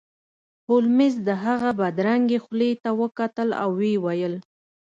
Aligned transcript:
هولمز 0.69 1.13
د 1.27 1.29
هغه 1.45 1.69
بدرنګې 1.79 2.37
خولې 2.43 2.71
ته 2.83 2.89
وکتل 3.01 3.49
او 3.61 3.69
ویې 3.79 3.97
ویل 4.03 4.35